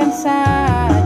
[0.00, 0.99] Katakan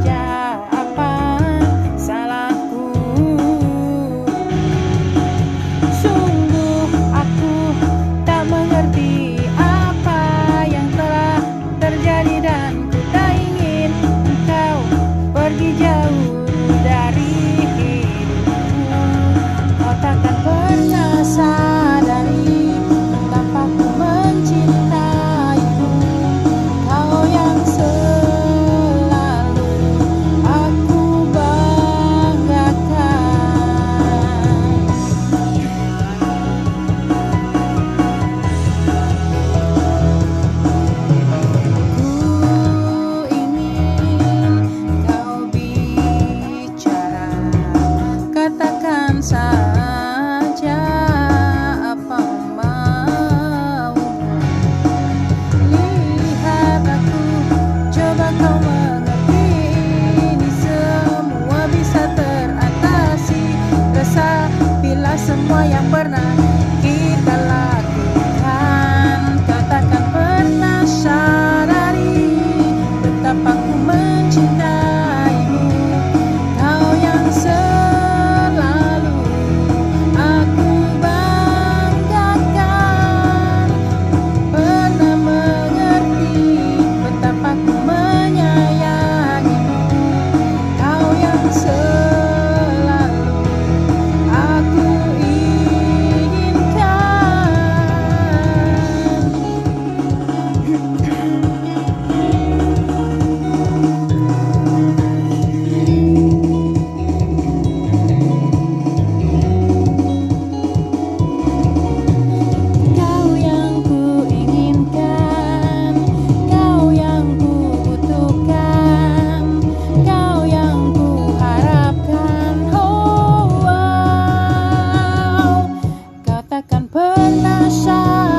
[127.35, 128.34] takkan pernah